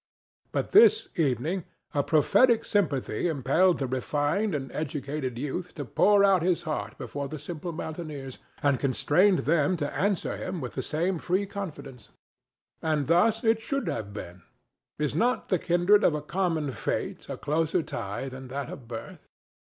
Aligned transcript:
But 0.51 0.71
this 0.71 1.09
evening 1.15 1.63
a 1.93 2.01
prophetic 2.01 2.65
sympathy 2.65 3.27
impelled 3.27 3.77
the 3.77 3.85
refined 3.85 4.55
and 4.55 4.71
educated 4.71 5.37
youth 5.37 5.75
to 5.75 5.85
pour 5.85 6.23
out 6.23 6.41
his 6.41 6.63
heart 6.63 6.97
before 6.97 7.27
the 7.27 7.37
simple 7.37 7.71
mountaineers, 7.71 8.39
and 8.63 8.79
constrained 8.79 9.45
them 9.45 9.77
to 9.77 9.93
answer 9.95 10.37
him 10.37 10.59
with 10.59 10.73
the 10.73 10.81
same 10.81 11.19
free 11.19 11.45
confidence. 11.45 12.09
And 12.81 13.05
thus 13.05 13.43
it 13.43 13.61
should 13.61 13.85
have 13.89 14.11
been. 14.11 14.41
Is 14.97 15.13
not 15.13 15.49
the 15.49 15.59
kindred 15.59 16.03
of 16.03 16.15
a 16.15 16.21
common 16.23 16.71
fate 16.71 17.29
a 17.29 17.37
closer 17.37 17.83
tie 17.83 18.27
than 18.27 18.47
that 18.47 18.71
of 18.71 18.87
birth? 18.87 19.27